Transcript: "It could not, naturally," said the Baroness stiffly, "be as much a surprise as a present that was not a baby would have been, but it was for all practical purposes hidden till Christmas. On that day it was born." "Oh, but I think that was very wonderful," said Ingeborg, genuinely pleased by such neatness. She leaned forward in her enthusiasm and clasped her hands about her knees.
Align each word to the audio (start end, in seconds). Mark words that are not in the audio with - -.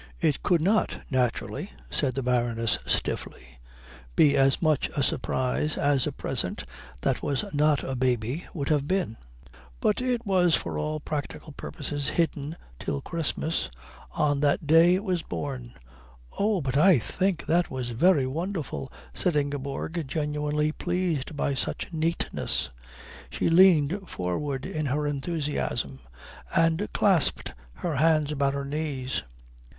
"It 0.19 0.41
could 0.41 0.61
not, 0.61 1.01
naturally," 1.11 1.69
said 1.91 2.15
the 2.15 2.23
Baroness 2.23 2.79
stiffly, 2.87 3.59
"be 4.15 4.35
as 4.35 4.59
much 4.59 4.89
a 4.97 5.03
surprise 5.03 5.77
as 5.77 6.07
a 6.07 6.11
present 6.11 6.65
that 7.01 7.21
was 7.21 7.45
not 7.53 7.83
a 7.83 7.95
baby 7.95 8.45
would 8.51 8.69
have 8.69 8.87
been, 8.87 9.15
but 9.79 10.01
it 10.01 10.25
was 10.25 10.55
for 10.55 10.79
all 10.79 10.99
practical 10.99 11.51
purposes 11.51 12.09
hidden 12.09 12.55
till 12.79 12.99
Christmas. 13.01 13.69
On 14.13 14.39
that 14.39 14.65
day 14.65 14.95
it 14.95 15.03
was 15.03 15.21
born." 15.21 15.75
"Oh, 16.39 16.61
but 16.61 16.75
I 16.77 16.97
think 16.97 17.45
that 17.45 17.69
was 17.69 17.91
very 17.91 18.25
wonderful," 18.25 18.91
said 19.13 19.35
Ingeborg, 19.35 20.03
genuinely 20.07 20.71
pleased 20.71 21.37
by 21.37 21.53
such 21.53 21.93
neatness. 21.93 22.71
She 23.29 23.51
leaned 23.51 24.09
forward 24.09 24.65
in 24.65 24.87
her 24.87 25.05
enthusiasm 25.05 25.99
and 26.55 26.89
clasped 26.91 27.53
her 27.75 27.97
hands 27.97 28.31
about 28.31 28.55
her 28.55 28.65
knees. 28.65 29.21